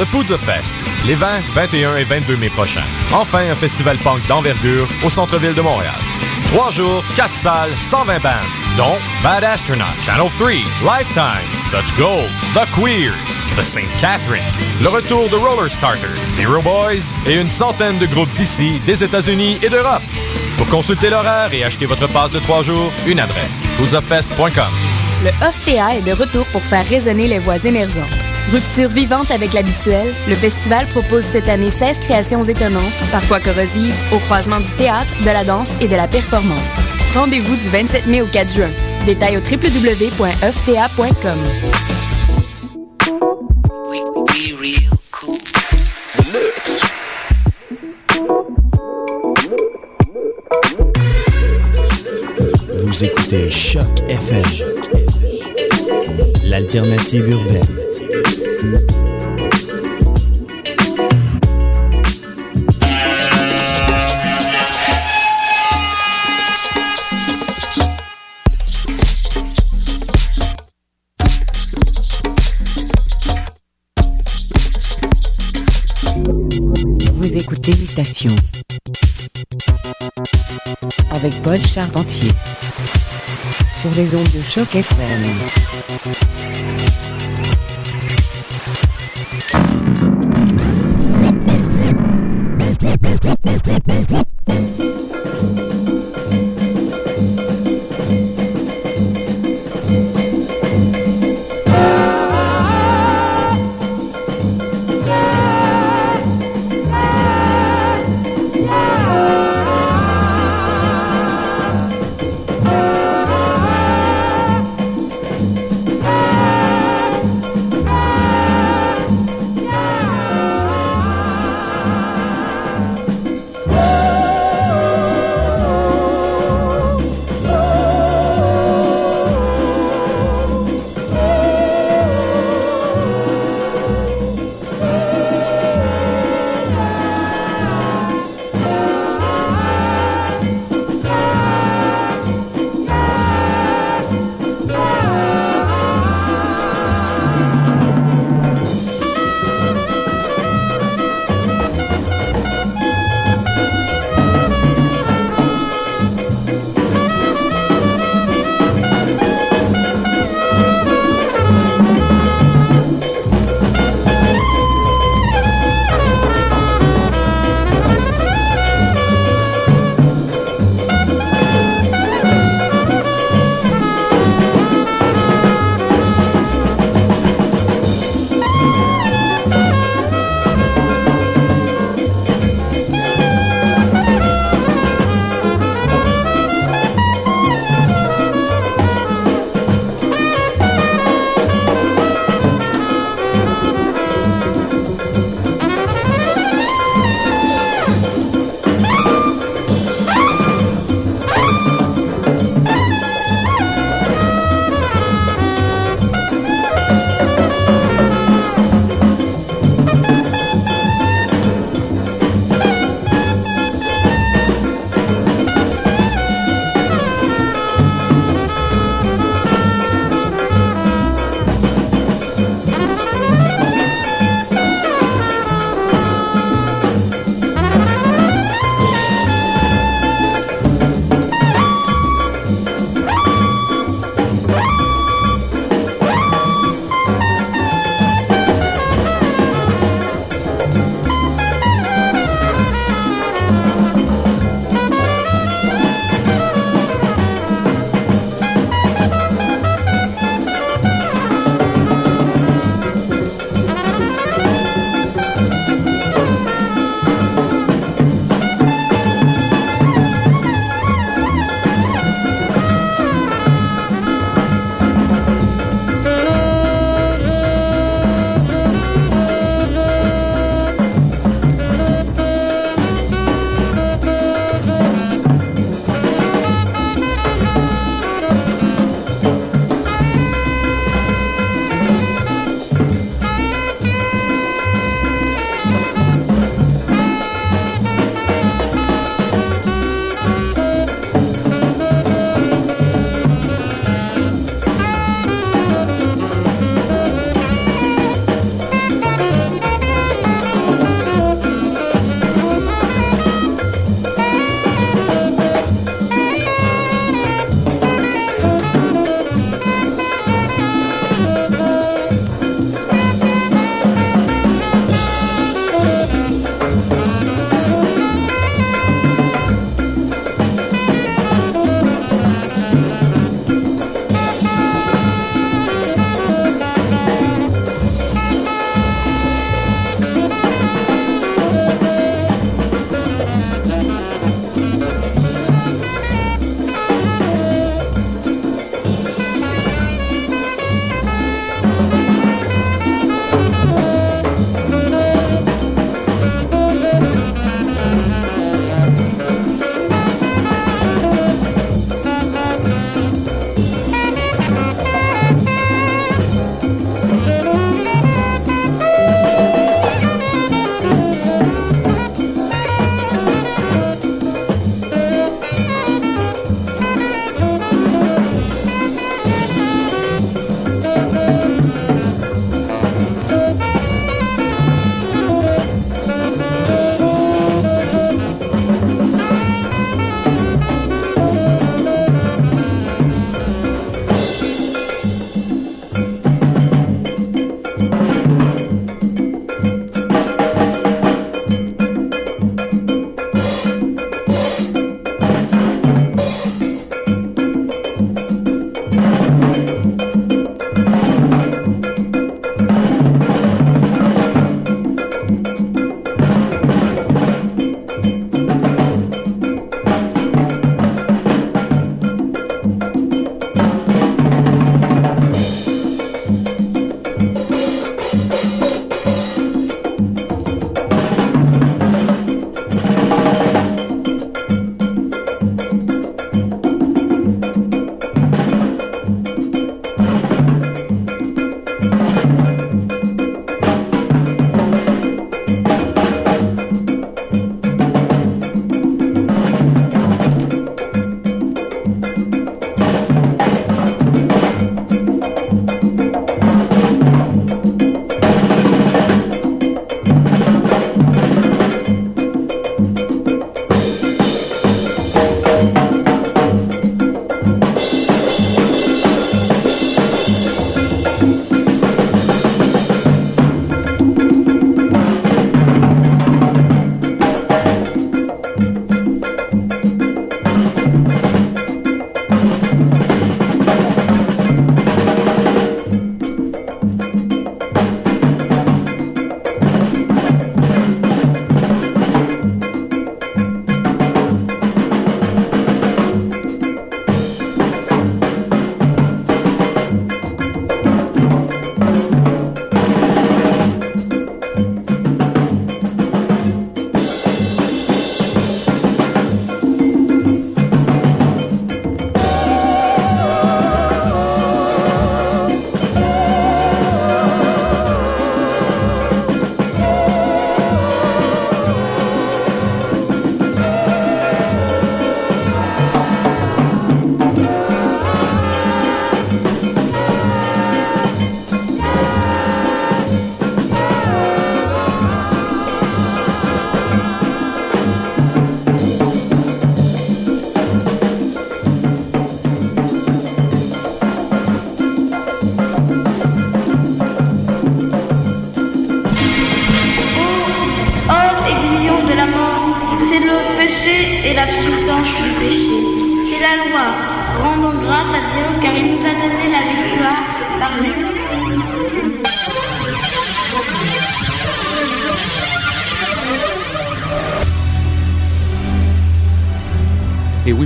[0.00, 2.86] le Poudre Fest, les 20, 21 et 22 mai prochains.
[3.12, 5.92] Enfin, un festival punk d'envergure au centre-ville de Montréal.
[6.46, 8.32] Trois jours, quatre salles, 120 bandes,
[8.78, 10.48] dont Bad Astronaut, Channel 3,
[10.82, 13.12] Lifetime, Such Gold, The Queers,
[13.58, 13.90] The St.
[14.00, 14.40] Catharines,
[14.82, 19.58] le retour de Roller Starters, Zero Boys et une centaine de groupes d'ici, des États-Unis
[19.62, 20.02] et d'Europe.
[20.56, 24.64] Pour consulter l'horaire et acheter votre passe de trois jours, une adresse, poudzafest.com.
[25.24, 28.29] Le OFTA est de retour pour faire résonner les voix émergentes.
[28.52, 34.18] Rupture vivante avec l'habituel, le festival propose cette année 16 créations étonnantes, parfois corrosives, au
[34.18, 36.74] croisement du théâtre, de la danse et de la performance.
[37.14, 38.70] Rendez-vous du 27 mai au 4 juin.
[39.06, 41.38] Détails au www.fta.com.
[52.84, 54.42] Vous écoutez Choc FM,
[56.50, 57.62] l'alternative urbaine.
[77.14, 78.34] Vous écoutez Mutation
[81.12, 82.32] avec Paul Charpentier
[83.80, 85.69] sur les ondes de choc FM.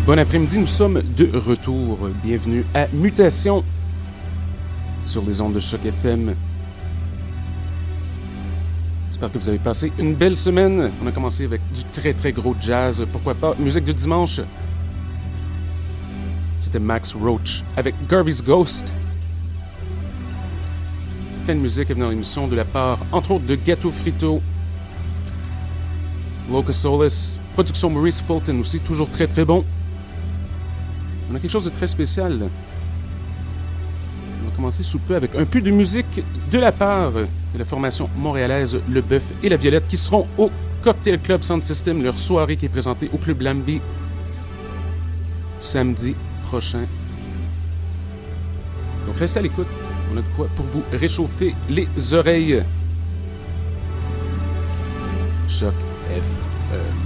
[0.07, 1.99] Bon après-midi, nous sommes de retour.
[2.23, 3.65] Bienvenue à Mutation
[5.07, 6.35] sur les ondes de Choc FM.
[9.09, 10.91] J'espère que vous avez passé une belle semaine.
[11.03, 13.55] On a commencé avec du très très gros jazz, pourquoi pas?
[13.59, 14.43] Musique de dimanche.
[16.61, 18.93] C'était Max Roach avec Garvey's Ghost.
[21.47, 24.43] Pleine musique est venue dans l'émission de la part, entre autres, de Ghetto Frito,
[26.51, 29.65] Locus Solis, production Maurice Fulton aussi, toujours très très bon.
[31.31, 32.39] On a quelque chose de très spécial.
[34.43, 37.65] On va commencer sous peu avec un peu de musique de la part de la
[37.65, 40.51] formation montréalaise Le Bœuf et la Violette qui seront au
[40.83, 43.81] Cocktail Club Sound System, leur soirée qui est présentée au Club Lambi
[45.61, 46.15] samedi
[46.47, 46.85] prochain.
[49.07, 49.67] Donc restez à l'écoute.
[50.13, 52.63] On a de quoi pour vous réchauffer les oreilles.
[55.49, 55.75] Choc
[56.11, 57.04] F.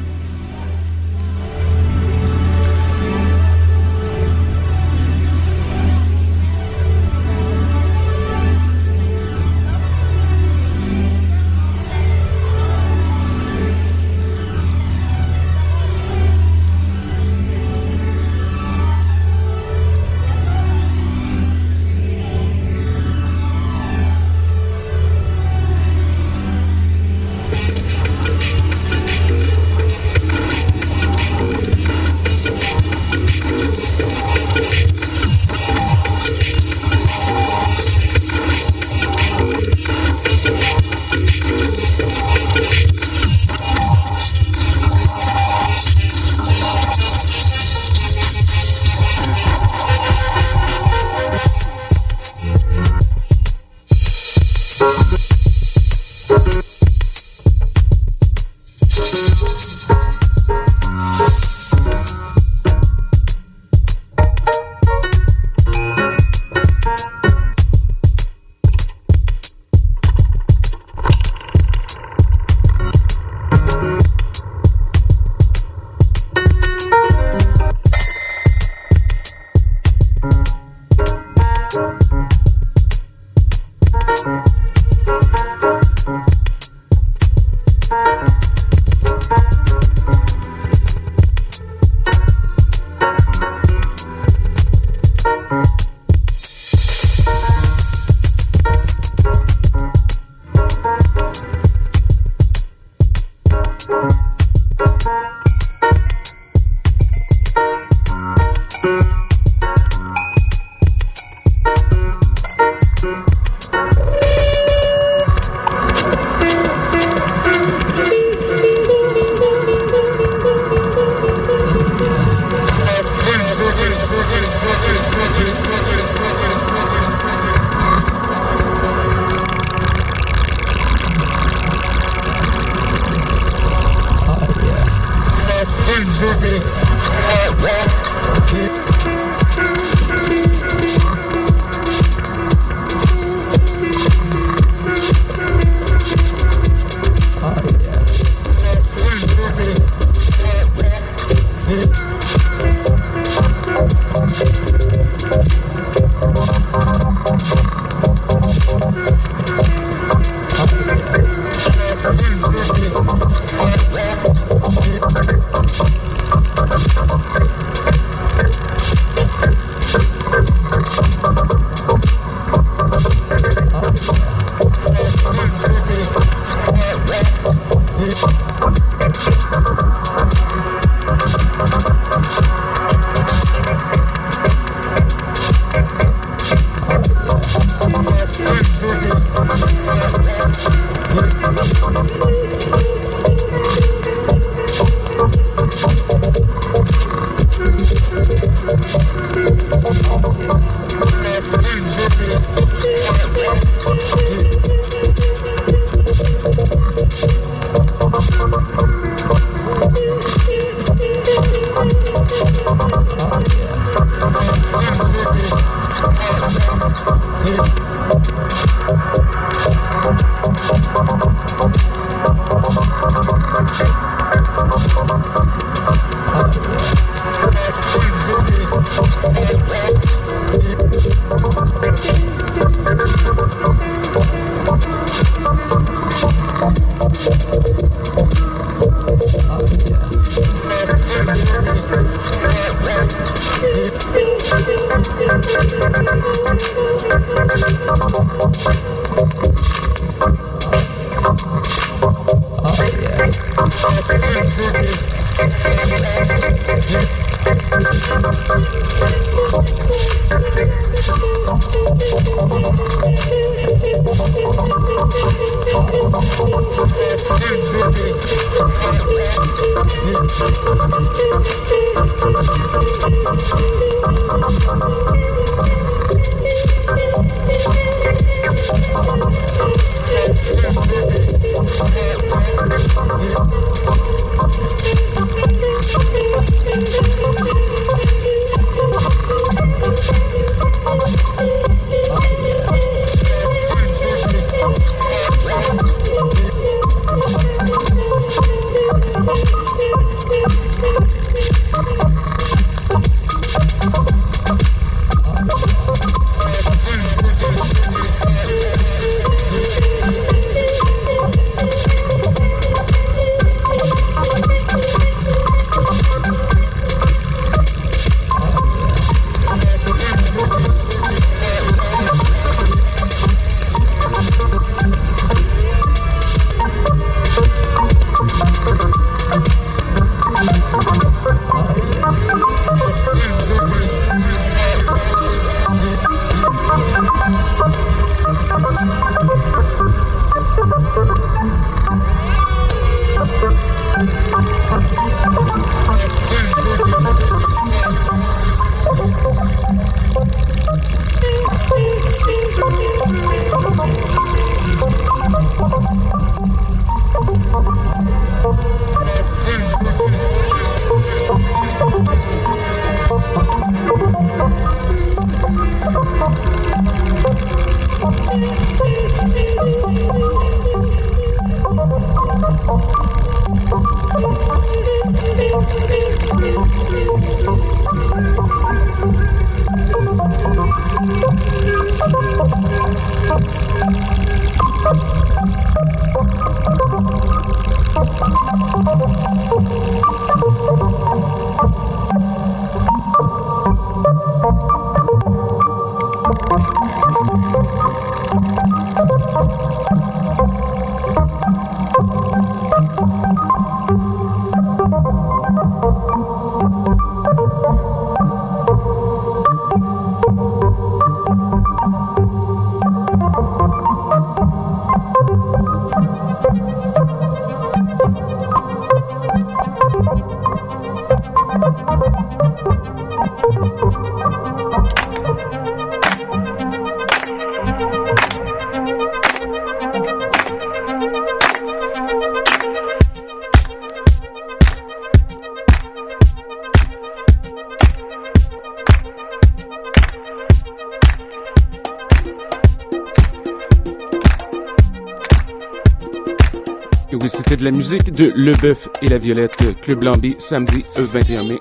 [447.59, 451.61] de la musique de Le Bœuf et la Violette, Club Lambi, samedi 21 mai.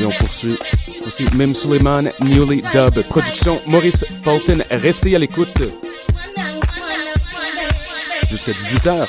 [0.00, 0.56] Et on poursuit
[1.06, 4.62] aussi Même Suleiman, Newly Dub, production Maurice Fulton.
[4.70, 5.62] Restez à l'écoute
[8.30, 9.06] jusqu'à 18h.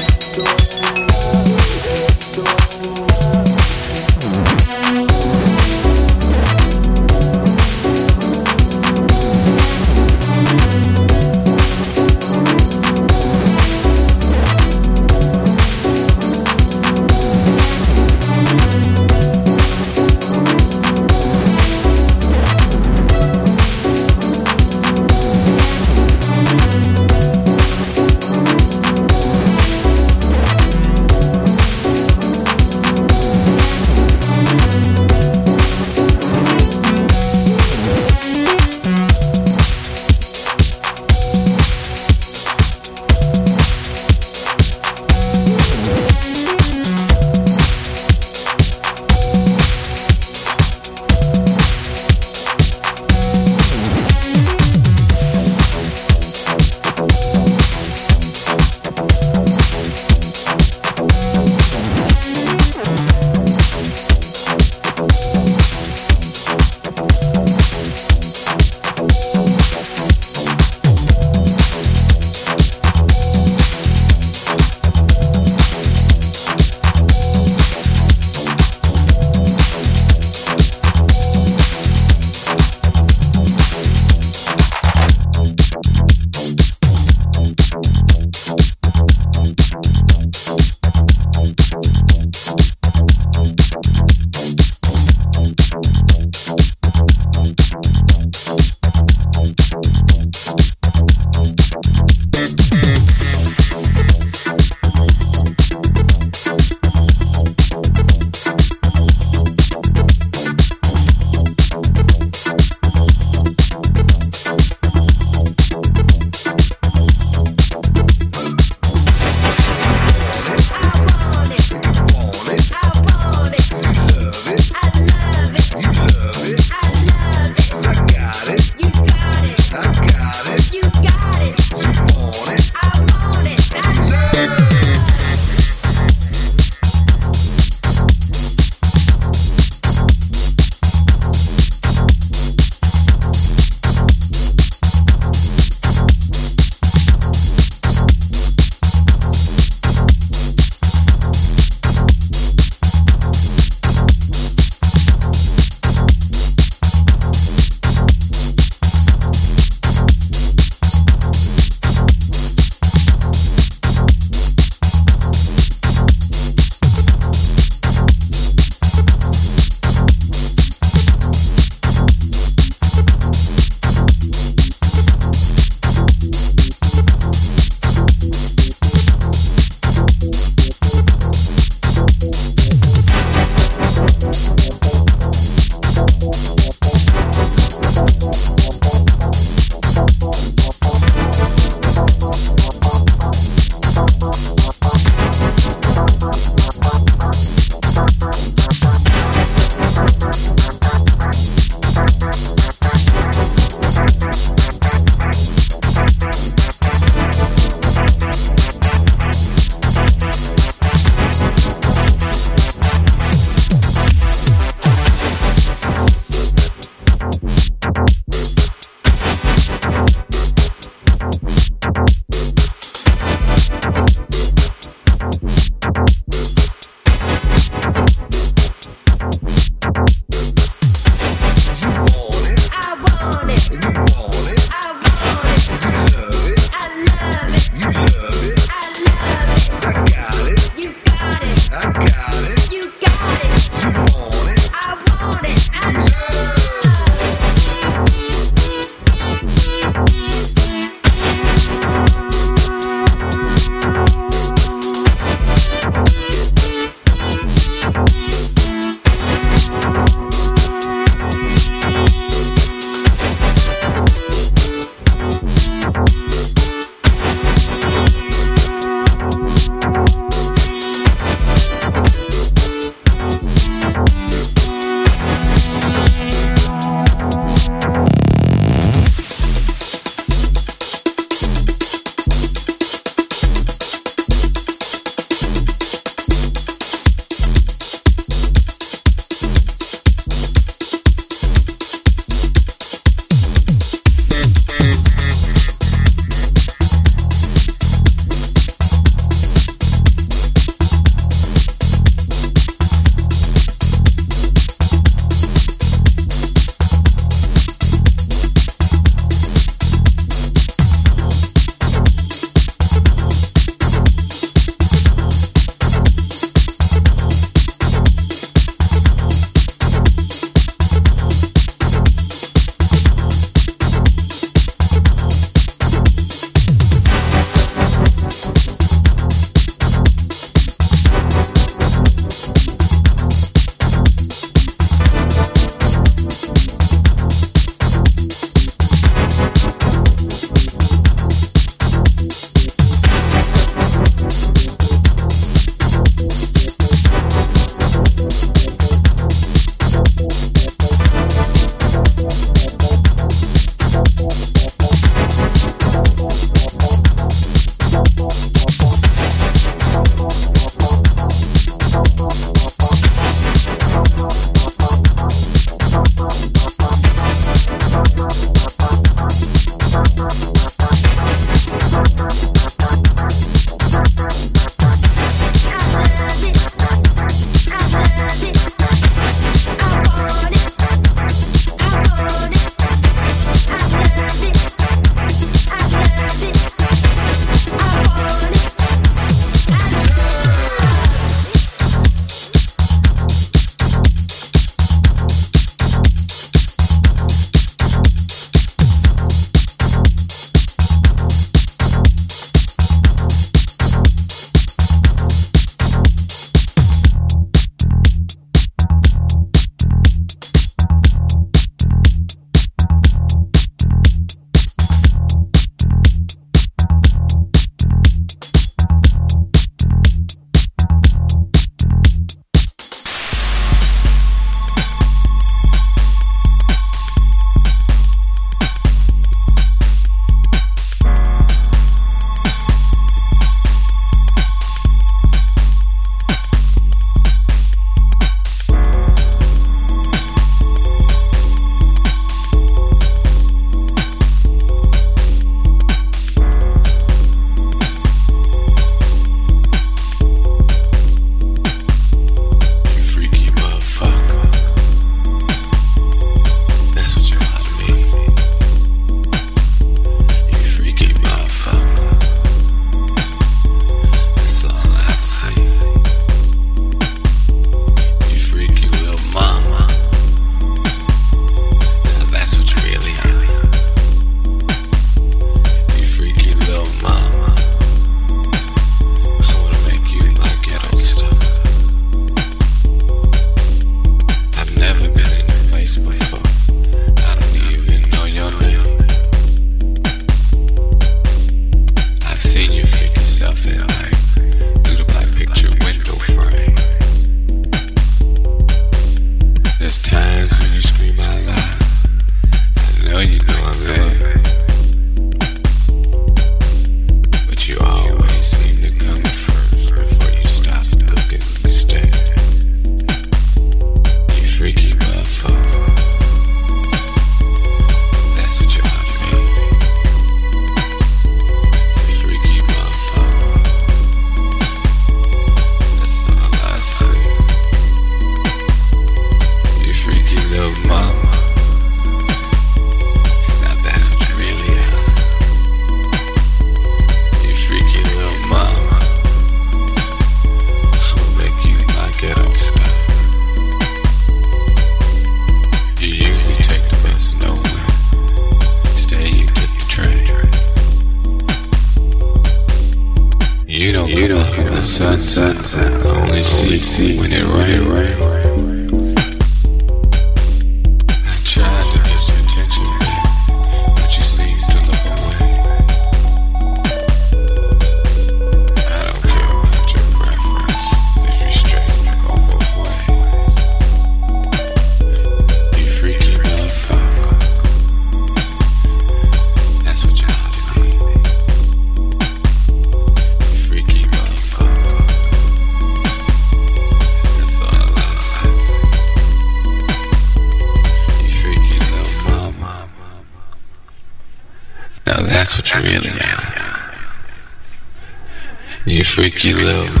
[599.15, 600.00] freaky little